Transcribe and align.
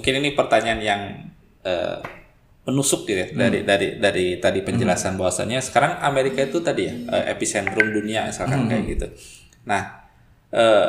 mungkin 0.00 0.16
ini 0.16 0.32
pertanyaan 0.32 0.80
yang 0.80 1.02
uh, 1.60 2.00
menusuk 2.64 3.04
gitu 3.04 3.20
ya 3.20 3.28
hmm. 3.28 3.36
dari 3.36 3.58
dari 3.68 3.88
dari 4.00 4.26
tadi 4.40 4.64
penjelasan 4.64 5.12
hmm. 5.12 5.20
bahwasannya 5.20 5.60
sekarang 5.60 6.00
Amerika 6.00 6.40
itu 6.40 6.64
tadi 6.64 6.88
ya 6.88 6.94
uh, 7.12 7.24
epicentrum 7.28 7.92
dunia 7.92 8.24
misalkan 8.24 8.64
hmm. 8.64 8.68
kayak 8.72 8.84
gitu. 8.96 9.06
Nah, 9.68 10.08
uh, 10.56 10.88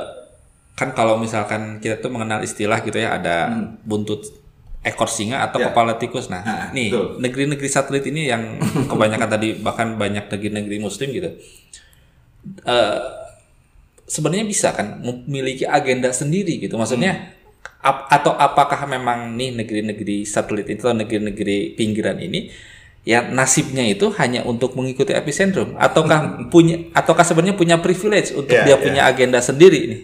kan 0.79 0.95
kalau 0.95 1.19
misalkan 1.19 1.83
kita 1.83 1.99
tuh 1.99 2.07
mengenal 2.07 2.39
istilah 2.39 2.79
gitu 2.87 2.95
ya 3.03 3.19
ada 3.19 3.51
hmm. 3.51 3.83
buntut 3.83 4.31
ekor 4.79 5.11
singa 5.11 5.43
atau 5.43 5.59
ya. 5.59 5.75
kepala 5.75 5.99
tikus. 5.99 6.31
Nah, 6.31 6.39
nah 6.39 6.71
nih 6.71 6.95
negeri-negeri 7.19 7.67
satelit 7.67 8.07
ini 8.07 8.31
yang 8.31 8.63
kebanyakan 8.91 9.27
tadi 9.27 9.59
bahkan 9.59 9.99
banyak 9.99 10.31
negeri-negeri 10.31 10.79
muslim 10.79 11.11
gitu. 11.11 11.35
Uh, 12.63 12.99
sebenarnya 14.07 14.47
bisa 14.47 14.71
kan 14.71 15.03
memiliki 15.03 15.67
agenda 15.67 16.15
sendiri 16.15 16.63
gitu. 16.63 16.79
Maksudnya 16.79 17.11
hmm 17.11 17.40
ap, 17.81 18.07
atau 18.09 18.37
apakah 18.37 18.85
memang 18.85 19.33
nih 19.35 19.57
negeri-negeri 19.57 20.23
satelit 20.23 20.69
itu 20.69 20.85
atau 20.85 20.97
negeri-negeri 20.97 21.75
pinggiran 21.75 22.17
ini 22.21 22.49
ya 23.01 23.25
nasibnya 23.25 23.81
itu 23.81 24.13
hanya 24.21 24.45
untuk 24.45 24.77
mengikuti 24.77 25.09
epicentrum 25.11 25.73
ataukah 25.73 26.45
punya 26.53 26.93
ataukah 26.93 27.25
sebenarnya 27.25 27.57
punya 27.57 27.81
privilege 27.81 28.29
untuk 28.37 28.53
yeah, 28.53 28.65
dia 28.65 28.77
yeah. 28.77 28.81
punya 28.81 29.01
agenda 29.09 29.41
sendiri 29.41 29.79
ini? 29.89 29.97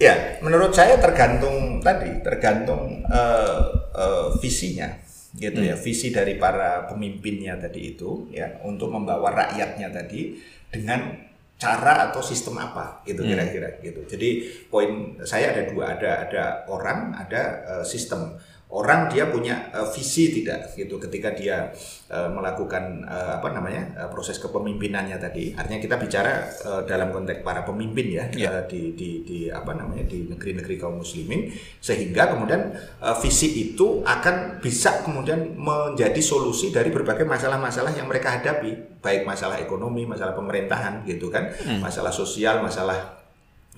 Ya, 0.00 0.40
menurut 0.40 0.72
saya 0.72 0.96
tergantung 0.96 1.84
tadi, 1.84 2.24
tergantung 2.24 3.04
uh, 3.04 3.60
uh, 3.92 4.32
visinya 4.40 4.96
gitu 5.36 5.60
ya, 5.62 5.76
hmm. 5.76 5.78
ya, 5.78 5.84
visi 5.84 6.08
dari 6.10 6.40
para 6.40 6.90
pemimpinnya 6.90 7.54
tadi 7.60 7.94
itu 7.94 8.26
ya 8.34 8.58
untuk 8.66 8.90
membawa 8.90 9.30
rakyatnya 9.30 9.92
tadi 9.94 10.40
dengan 10.72 11.29
cara 11.60 12.08
atau 12.08 12.24
sistem 12.24 12.56
apa 12.56 13.04
gitu 13.04 13.20
hmm. 13.20 13.30
kira-kira 13.36 13.68
hmm. 13.68 13.80
gitu. 13.84 14.00
Jadi 14.16 14.30
poin 14.72 15.20
saya 15.28 15.52
ada 15.52 15.68
dua, 15.68 15.92
ada 15.92 16.10
ada 16.24 16.42
orang, 16.72 17.12
ada 17.12 17.42
uh, 17.68 17.84
sistem 17.84 18.32
orang 18.70 19.10
dia 19.10 19.26
punya 19.26 19.66
uh, 19.74 19.90
visi 19.90 20.30
tidak 20.30 20.70
gitu 20.78 21.02
ketika 21.02 21.34
dia 21.34 21.74
uh, 22.06 22.30
melakukan 22.30 23.02
uh, 23.02 23.42
apa 23.42 23.50
namanya 23.50 23.82
uh, 23.98 24.08
proses 24.14 24.38
kepemimpinannya 24.38 25.18
tadi 25.18 25.58
artinya 25.58 25.82
kita 25.82 25.96
bicara 25.98 26.46
uh, 26.62 26.82
dalam 26.86 27.10
konteks 27.10 27.42
para 27.42 27.66
pemimpin 27.66 28.06
ya 28.14 28.24
yeah. 28.30 28.50
Ya. 28.50 28.50
uh, 28.62 28.64
di, 28.70 28.94
di 28.94 29.10
di 29.26 29.38
apa 29.50 29.74
namanya 29.74 30.06
di 30.06 30.30
negeri-negeri 30.30 30.78
kaum 30.78 31.02
muslimin 31.02 31.50
sehingga 31.82 32.30
kemudian 32.30 32.70
uh, 33.02 33.18
visi 33.18 33.74
itu 33.74 34.06
akan 34.06 34.62
bisa 34.62 35.02
kemudian 35.02 35.58
menjadi 35.58 36.22
solusi 36.22 36.70
dari 36.70 36.94
berbagai 36.94 37.26
masalah-masalah 37.26 37.90
yang 37.90 38.06
mereka 38.06 38.38
hadapi 38.38 39.02
baik 39.02 39.26
masalah 39.26 39.58
ekonomi 39.58 40.06
masalah 40.06 40.38
pemerintahan 40.38 41.02
gitu 41.10 41.26
kan 41.26 41.50
hmm. 41.50 41.82
masalah 41.82 42.14
sosial 42.14 42.62
masalah 42.62 43.19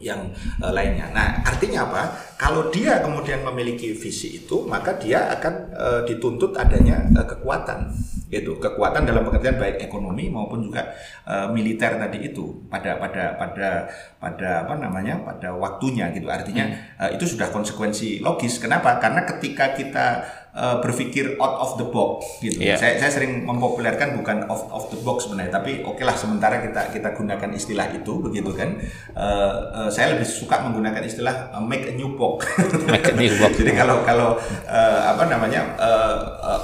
yang 0.01 0.33
uh, 0.65 0.73
lainnya. 0.73 1.13
Nah, 1.13 1.45
artinya 1.45 1.85
apa? 1.85 2.03
Kalau 2.41 2.73
dia 2.73 3.05
kemudian 3.05 3.45
memiliki 3.45 3.93
visi 3.93 4.41
itu, 4.41 4.65
maka 4.65 4.97
dia 4.97 5.29
akan 5.37 5.55
uh, 5.77 6.01
dituntut 6.09 6.57
adanya 6.57 7.05
uh, 7.13 7.27
kekuatan, 7.29 7.93
gitu. 8.33 8.57
Kekuatan 8.57 9.05
dalam 9.05 9.29
pengertian 9.29 9.61
baik 9.61 9.85
ekonomi 9.85 10.33
maupun 10.33 10.65
juga 10.65 10.97
uh, 11.29 11.53
militer 11.53 12.01
tadi 12.01 12.25
itu 12.25 12.65
pada 12.73 12.97
pada 12.97 13.37
pada 13.37 13.69
pada 14.17 14.51
apa 14.65 14.75
namanya? 14.81 15.21
pada 15.21 15.53
waktunya 15.53 16.09
gitu. 16.17 16.33
Artinya 16.33 16.65
hmm. 16.67 16.97
uh, 16.97 17.11
itu 17.13 17.37
sudah 17.37 17.53
konsekuensi 17.53 18.25
logis. 18.25 18.57
Kenapa? 18.57 18.97
Karena 18.97 19.29
ketika 19.29 19.77
kita 19.77 20.07
uh, 20.53 20.79
berpikir 20.85 21.37
out 21.41 21.57
of 21.61 21.71
the 21.81 21.87
box 21.89 22.41
gitu. 22.45 22.61
Yeah. 22.61 22.77
Saya, 22.77 23.01
saya 23.01 23.11
sering 23.11 23.45
mempopulerkan 23.45 24.17
bukan 24.21 24.49
out 24.49 24.69
of 24.73 24.89
the 24.93 24.99
box 25.01 25.29
sebenarnya, 25.29 25.53
tapi 25.53 25.81
oke 25.85 25.99
okay 25.99 26.05
lah 26.05 26.17
sementara 26.17 26.61
kita 26.61 26.93
kita 26.93 27.17
gunakan 27.17 27.51
istilah 27.57 27.89
itu 27.93 28.13
begitu 28.21 28.53
kan. 28.53 28.77
Uh, 29.17 29.87
uh, 29.87 29.89
saya 29.89 30.17
lebih 30.17 30.29
suka 30.29 30.61
menggunakan 30.65 31.03
istilah 31.05 31.53
uh, 31.53 31.63
make 31.65 31.89
a 31.89 31.95
new 31.97 32.15
box. 32.17 32.45
make 32.93 33.05
a 33.09 33.15
new 33.17 33.33
box. 33.41 33.57
Jadi 33.61 33.73
kalau 33.73 34.05
kalau 34.05 34.37
uh, 34.69 35.01
apa 35.09 35.29
namanya 35.29 35.77
uh, 35.81 36.17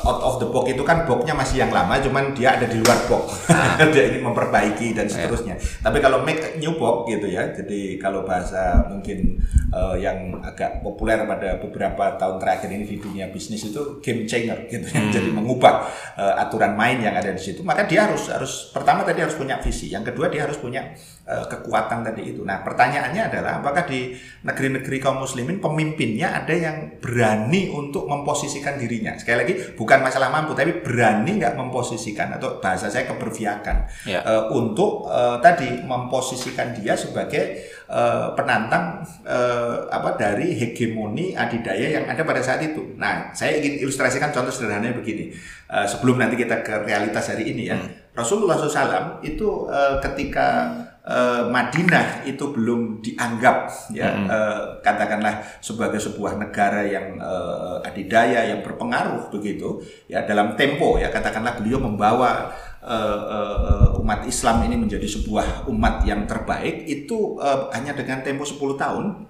out 0.04 0.20
of 0.24 0.34
the 0.40 0.48
box 0.48 0.72
itu 0.72 0.82
kan 0.84 1.08
boxnya 1.08 1.32
masih 1.32 1.64
yang 1.64 1.72
lama, 1.72 1.96
cuman 2.00 2.36
dia 2.36 2.56
ada 2.60 2.68
di 2.68 2.78
luar 2.80 2.98
box. 3.08 3.48
Ah. 3.48 3.80
dia 3.92 4.12
ingin 4.12 4.22
memperbaiki 4.24 4.92
dan 4.92 5.08
iya. 5.08 5.12
seterusnya. 5.12 5.56
Yeah. 5.56 5.84
Tapi 5.88 5.98
kalau 6.04 6.22
make 6.22 6.40
a 6.44 6.50
new 6.60 6.76
box 6.76 7.08
gitu 7.08 7.26
ya, 7.28 7.50
jadi 7.56 7.96
kalau 7.96 8.24
bahasa 8.24 8.84
mungkin 8.92 9.40
uh, 9.72 9.96
yang 9.96 10.38
agak 10.44 10.84
populer 10.84 11.24
pada 11.24 11.56
beberapa 11.60 12.16
tahun 12.20 12.36
terakhir 12.40 12.68
ini 12.72 12.84
di 12.84 12.96
dunia 13.00 13.26
bisnis 13.32 13.64
itu 13.64 13.77
itu 13.78 14.02
game 14.02 14.26
changer 14.26 14.66
gitu 14.66 14.86
ya. 14.90 14.98
Hmm. 14.98 15.14
Jadi 15.14 15.30
mengubah 15.30 15.86
uh, 16.18 16.34
aturan 16.42 16.74
main 16.74 16.98
yang 16.98 17.14
ada 17.14 17.30
di 17.30 17.38
situ. 17.38 17.62
Maka 17.62 17.86
dia 17.86 18.10
harus 18.10 18.26
harus 18.26 18.74
pertama 18.74 19.06
tadi 19.06 19.22
harus 19.22 19.38
punya 19.38 19.62
visi, 19.62 19.94
yang 19.94 20.02
kedua 20.02 20.26
dia 20.26 20.42
harus 20.42 20.58
punya 20.58 20.90
uh, 21.30 21.46
kekuatan 21.46 22.02
tadi 22.02 22.34
itu. 22.34 22.42
Nah, 22.42 22.66
pertanyaannya 22.66 23.22
adalah 23.30 23.62
apakah 23.62 23.86
di 23.86 24.18
negeri-negeri 24.42 24.98
kaum 24.98 25.22
muslimin 25.22 25.62
pemimpinnya 25.62 26.34
ada 26.34 26.54
yang 26.54 26.98
berani 26.98 27.70
untuk 27.70 28.10
memposisikan 28.10 28.74
dirinya. 28.74 29.14
Sekali 29.14 29.46
lagi 29.46 29.54
bukan 29.78 30.02
masalah 30.02 30.34
mampu 30.34 30.58
tapi 30.58 30.82
berani 30.82 31.38
nggak 31.38 31.54
memposisikan 31.54 32.34
atau 32.34 32.58
bahasa 32.58 32.90
saya 32.90 33.06
keberpihakan. 33.06 33.86
Ya. 34.10 34.20
uh, 34.26 34.50
untuk 34.50 35.06
uh, 35.06 35.38
tadi 35.38 35.84
memposisikan 35.86 36.74
dia 36.74 36.98
sebagai 36.98 37.77
uh, 37.88 38.36
penantang 38.36 39.02
uh, 39.24 39.88
apa 39.88 40.14
dari 40.14 40.54
hegemoni 40.54 41.32
adidaya 41.34 42.00
yang 42.00 42.04
ada 42.06 42.22
pada 42.22 42.44
saat 42.44 42.60
itu. 42.62 42.94
Nah, 43.00 43.32
saya 43.32 43.58
ingin 43.58 43.82
ilustrasikan 43.82 44.30
contoh 44.30 44.52
sederhananya 44.52 44.94
begini. 44.94 45.32
Uh, 45.66 45.88
sebelum 45.88 46.20
nanti 46.20 46.36
kita 46.36 46.60
ke 46.60 46.84
realitas 46.84 47.32
hari 47.32 47.50
ini 47.50 47.72
ya, 47.72 47.76
hmm. 47.76 48.16
Rasulullah 48.16 48.56
SAW 48.60 49.24
itu 49.24 49.68
uh, 49.68 49.96
ketika 50.04 50.72
uh, 51.08 51.42
Madinah 51.48 52.28
itu 52.28 52.52
belum 52.52 53.00
dianggap 53.00 53.72
ya 53.96 54.12
hmm. 54.12 54.26
uh, 54.28 54.62
katakanlah 54.84 55.40
sebagai 55.64 55.96
sebuah 55.96 56.36
negara 56.36 56.84
yang 56.84 57.16
uh, 57.18 57.80
adidaya 57.80 58.44
yang 58.52 58.60
berpengaruh 58.60 59.32
begitu 59.32 59.80
ya 60.06 60.28
dalam 60.28 60.54
tempo 60.54 61.00
ya 61.00 61.08
katakanlah 61.08 61.56
beliau 61.56 61.80
membawa 61.80 62.52
uh, 62.84 63.20
uh, 63.24 63.77
umat 64.08 64.24
Islam 64.24 64.64
ini 64.64 64.80
menjadi 64.80 65.04
sebuah 65.04 65.68
umat 65.68 66.00
yang 66.08 66.24
terbaik 66.24 66.88
itu 66.88 67.36
uh, 67.36 67.68
hanya 67.76 67.92
dengan 67.92 68.24
tempo 68.24 68.40
10 68.40 68.56
tahun 68.80 69.28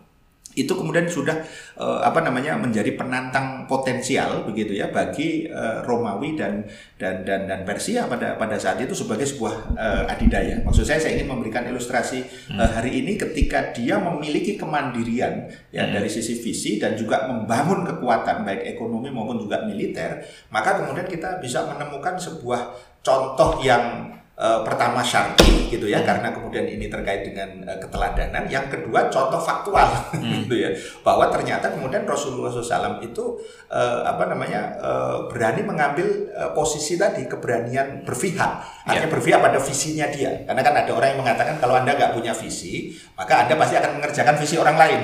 itu 0.59 0.75
kemudian 0.75 1.07
sudah 1.07 1.39
uh, 1.79 2.03
apa 2.03 2.19
namanya 2.27 2.59
menjadi 2.59 2.99
penantang 2.99 3.67
potensial 3.71 4.43
begitu 4.43 4.75
ya 4.75 4.91
bagi 4.91 5.47
uh, 5.47 5.87
Romawi 5.87 6.35
dan 6.35 6.67
dan 6.99 7.23
dan 7.23 7.47
dan 7.47 7.63
Persia 7.63 8.11
pada 8.11 8.35
pada 8.35 8.59
saat 8.59 8.83
itu 8.83 8.91
sebagai 8.91 9.23
sebuah 9.23 9.55
uh, 9.79 10.03
adidaya. 10.11 10.59
Maksud 10.67 10.83
saya 10.83 10.99
saya 10.99 11.15
ingin 11.15 11.31
memberikan 11.31 11.63
ilustrasi 11.71 12.27
hmm. 12.51 12.59
uh, 12.59 12.71
hari 12.75 13.03
ini 13.03 13.15
ketika 13.15 13.71
dia 13.71 14.03
memiliki 14.03 14.59
kemandirian 14.59 15.47
ya 15.71 15.87
hmm. 15.87 15.95
dari 15.95 16.11
sisi 16.11 16.43
visi 16.43 16.83
dan 16.83 16.99
juga 16.99 17.31
membangun 17.31 17.87
kekuatan 17.87 18.43
baik 18.43 18.75
ekonomi 18.75 19.15
maupun 19.15 19.39
juga 19.39 19.63
militer, 19.63 20.27
maka 20.51 20.83
kemudian 20.83 21.07
kita 21.07 21.39
bisa 21.39 21.71
menemukan 21.71 22.19
sebuah 22.19 22.75
contoh 23.07 23.63
yang 23.63 24.18
uh, 24.39 24.63
pertama 24.63 25.03
syar'i 25.03 25.67
gitu 25.69 25.91
ya 25.91 26.01
hmm. 26.01 26.07
karena 26.07 26.29
kemudian 26.31 26.65
ini 26.65 26.87
terkait 26.87 27.27
dengan 27.27 27.67
uh, 27.67 27.77
keteladanan 27.83 28.47
yang 28.47 28.71
kedua 28.71 29.11
contoh 29.11 29.43
faktual 29.43 29.91
hmm. 30.15 30.47
gitu 30.47 30.55
ya 30.63 30.71
bahwa 31.03 31.27
ternyata 31.29 31.75
kemudian 31.75 32.07
Rasulullah 32.07 32.49
SAW 32.49 33.03
itu 33.03 33.43
uh, 33.69 34.07
apa 34.07 34.31
namanya 34.31 34.79
uh, 34.79 35.17
berani 35.27 35.67
mengambil 35.67 36.31
uh, 36.33 36.55
posisi 36.55 36.95
tadi 36.95 37.27
keberanian 37.27 38.07
berpihak 38.07 38.63
artinya 38.87 39.05
yeah. 39.05 39.13
berpihak 39.13 39.41
pada 39.43 39.59
visinya 39.59 40.07
dia 40.09 40.47
karena 40.47 40.63
kan 40.63 40.75
ada 40.87 40.91
orang 40.95 41.09
yang 41.13 41.21
mengatakan 41.21 41.59
kalau 41.59 41.75
anda 41.77 41.93
nggak 41.99 42.15
punya 42.15 42.33
visi 42.33 42.95
maka 43.19 43.45
anda 43.45 43.59
pasti 43.59 43.75
akan 43.77 44.01
mengerjakan 44.01 44.35
visi 44.39 44.57
orang 44.57 44.77
lain 44.79 45.01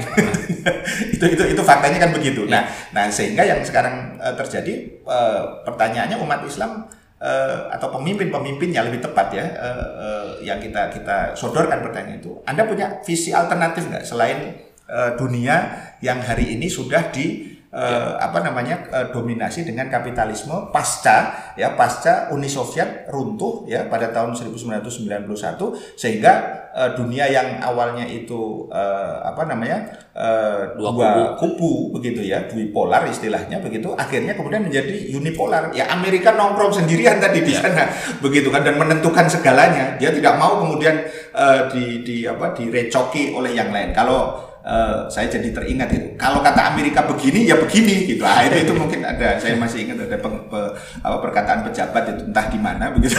itu 1.18 1.24
itu 1.26 1.44
itu 1.52 1.62
faktanya 1.66 1.98
kan 1.98 2.10
begitu 2.14 2.46
yeah. 2.46 2.64
nah 2.94 3.04
nah 3.04 3.04
sehingga 3.10 3.42
yang 3.42 3.60
sekarang 3.66 4.16
uh, 4.22 4.32
terjadi 4.38 5.02
uh, 5.04 5.66
pertanyaannya 5.66 6.16
umat 6.22 6.46
Islam 6.46 6.86
uh, 7.24 7.72
atau 7.72 7.88
pemimpin-pemimpinnya 7.96 8.84
lebih 8.84 9.00
tepat 9.00 9.32
ya 9.32 9.46
uh, 9.56 9.88
uh, 9.96 10.28
yang 10.44 10.60
kita 10.60 10.92
kita 10.92 11.32
sodorkan 11.32 11.80
pertanyaan 11.80 12.20
itu 12.20 12.44
Anda 12.44 12.68
punya 12.68 13.00
visi 13.00 13.32
alternatif 13.32 13.88
nggak 13.88 14.04
selain 14.04 14.60
uh, 14.84 15.16
dunia 15.16 15.72
yang 16.04 16.20
hari 16.20 16.52
ini 16.52 16.68
sudah 16.68 17.08
di 17.08 17.53
uh, 17.74 18.14
apa 18.22 18.38
namanya 18.46 18.86
uh, 18.94 19.06
dominasi 19.10 19.66
dengan 19.66 19.90
kapitalisme 19.90 20.70
pasca 20.70 21.52
ya 21.58 21.74
pasca 21.74 22.30
Uni 22.30 22.46
Soviet 22.46 23.10
runtuh 23.10 23.66
ya 23.66 23.90
pada 23.90 24.14
tahun 24.14 24.38
1991 24.38 25.98
sehingga 25.98 26.32
uh, 26.70 26.90
dunia 26.94 27.26
yang 27.26 27.58
awalnya 27.58 28.06
itu 28.06 28.70
uh, 28.70 29.26
apa 29.26 29.50
namanya 29.50 29.90
uh, 30.14 30.78
dua, 30.78 30.90
dua 30.94 31.10
kubu. 31.34 31.58
kubu 31.58 31.72
begitu 31.98 32.22
ya 32.22 32.46
bipolar 32.46 33.10
istilahnya 33.10 33.58
begitu 33.58 33.90
akhirnya 33.98 34.38
kemudian 34.38 34.62
menjadi 34.70 35.10
unipolar 35.10 35.74
ya 35.74 35.90
Amerika 35.90 36.32
nongkrong 36.32 36.70
sendirian 36.70 37.18
tadi 37.18 37.42
di 37.42 37.52
ya. 37.52 37.66
sana 37.66 37.90
begitu 38.22 38.54
kan 38.54 38.62
dan 38.62 38.78
menentukan 38.78 39.26
segalanya 39.26 39.98
dia 39.98 40.14
tidak 40.14 40.38
mau 40.38 40.62
kemudian 40.62 41.02
uh, 41.34 41.66
di 41.74 42.06
di 42.06 42.16
apa 42.22 42.54
direcoki 42.54 43.34
oleh 43.34 43.50
yang 43.50 43.74
lain 43.74 43.90
kalau 43.90 44.53
uh, 44.64 45.06
saya 45.12 45.28
jadi 45.28 45.52
teringat 45.52 45.88
itu. 45.94 46.08
Kalau 46.18 46.40
kata 46.40 46.74
Amerika 46.74 47.04
begini 47.04 47.46
ya 47.46 47.60
begini 47.60 48.08
gitu. 48.08 48.24
Ah 48.24 48.42
itu 48.42 48.64
itu 48.64 48.72
mungkin 48.72 49.04
ada 49.04 49.38
saya 49.38 49.54
masih 49.60 49.86
ingat 49.86 50.08
ada 50.08 50.16
peng, 50.18 50.48
pe, 50.48 50.60
apa 51.04 51.16
perkataan 51.20 51.62
pejabat 51.68 52.16
itu 52.16 52.22
entah 52.32 52.46
di 52.48 52.58
mana 52.58 52.90
begitu. 52.90 53.14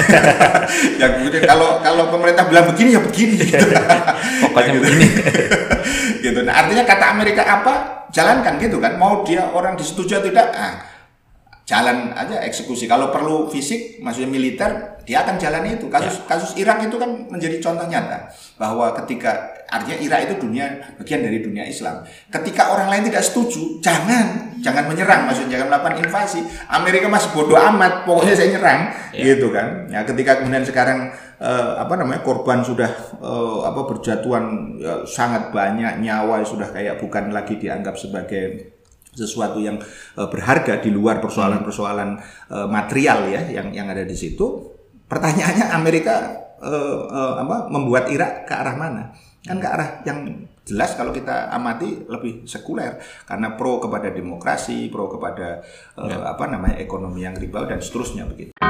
yang 1.02 1.22
kemudian 1.22 1.46
kalau 1.46 1.80
kalau 1.80 2.10
pemerintah 2.10 2.50
bilang 2.50 2.68
begini 2.68 2.98
ya 2.98 3.02
begini 3.06 3.38
gitu. 3.40 3.68
Pokoknya 4.50 4.72
gitu. 4.76 4.84
begini. 4.84 5.08
gitu 5.08 5.66
gitu. 6.26 6.40
Nah, 6.46 6.54
artinya 6.66 6.84
kata 6.86 7.06
Amerika 7.14 7.44
apa? 7.46 7.74
Jalankan 8.10 8.58
gitu 8.58 8.78
kan. 8.82 8.98
Mau 8.98 9.22
dia 9.22 9.50
orang 9.52 9.78
disetujui 9.78 10.18
atau 10.18 10.30
tidak, 10.30 10.50
ah, 10.56 10.82
jalan 11.68 12.14
aja 12.16 12.42
eksekusi. 12.46 12.90
Kalau 12.90 13.12
perlu 13.14 13.50
fisik, 13.50 14.02
maksudnya 14.02 14.30
militer, 14.30 14.95
dia 15.06 15.22
akan 15.24 15.38
jalan 15.38 15.64
itu. 15.70 15.86
Kasus 15.88 16.22
ya. 16.22 16.24
kasus 16.28 16.52
Irak 16.58 16.84
itu 16.84 16.98
kan 16.98 17.30
menjadi 17.30 17.62
contoh 17.62 17.86
nyata 17.86 18.28
bahwa 18.58 18.92
ketika 19.04 19.56
artinya 19.70 19.98
Irak 20.02 20.20
itu 20.30 20.34
dunia 20.46 20.66
bagian 20.98 21.22
dari 21.22 21.40
dunia 21.40 21.64
Islam. 21.66 22.02
Ketika 22.30 22.74
orang 22.74 22.90
lain 22.90 23.08
tidak 23.08 23.24
setuju, 23.24 23.80
jangan 23.80 24.58
jangan 24.60 24.90
menyerang, 24.90 25.30
maksudnya 25.30 25.62
jangan 25.62 25.68
melakukan 25.72 25.96
invasi. 26.02 26.40
Amerika 26.68 27.08
masih 27.08 27.30
bodoh 27.32 27.58
amat, 27.58 28.04
pokoknya 28.04 28.34
saya 28.34 28.50
nyerang, 28.58 28.80
ya. 29.14 29.24
gitu 29.24 29.54
kan. 29.54 29.86
Ya 29.94 30.02
ketika 30.04 30.42
kemudian 30.42 30.66
sekarang 30.66 31.14
eh, 31.38 31.72
apa 31.78 31.94
namanya 31.96 32.26
korban 32.26 32.66
sudah 32.66 32.90
eh, 33.22 33.60
apa 33.64 33.82
berjatuhan 33.86 34.44
ya, 34.82 35.06
sangat 35.06 35.54
banyak 35.54 36.02
nyawa 36.02 36.42
sudah 36.42 36.74
kayak 36.74 36.98
bukan 36.98 37.30
lagi 37.30 37.62
dianggap 37.62 37.94
sebagai 37.96 38.76
sesuatu 39.16 39.64
yang 39.64 39.80
uh, 40.20 40.28
berharga 40.28 40.84
di 40.84 40.92
luar 40.92 41.24
persoalan-persoalan 41.24 42.20
uh, 42.52 42.68
material 42.68 43.32
ya 43.32 43.48
yang 43.48 43.72
yang 43.72 43.88
ada 43.88 44.04
di 44.04 44.12
situ 44.12 44.75
pertanyaannya 45.06 45.66
Amerika 45.74 46.14
uh, 46.62 47.00
uh, 47.10 47.34
apa 47.46 47.70
membuat 47.70 48.10
Irak 48.10 48.50
ke 48.50 48.54
arah 48.54 48.76
mana? 48.76 49.14
Kan 49.46 49.62
ke 49.62 49.68
arah 49.70 50.02
yang 50.04 50.26
jelas 50.66 50.98
kalau 50.98 51.14
kita 51.14 51.54
amati 51.54 52.10
lebih 52.10 52.50
sekuler 52.50 52.98
karena 53.30 53.54
pro 53.54 53.78
kepada 53.78 54.10
demokrasi, 54.10 54.90
pro 54.90 55.06
kepada 55.06 55.62
uh, 55.94 56.10
ya. 56.10 56.18
apa 56.34 56.50
namanya 56.50 56.82
ekonomi 56.82 57.22
yang 57.22 57.38
riba 57.38 57.70
dan 57.70 57.78
seterusnya 57.78 58.26
begitu. 58.26 58.65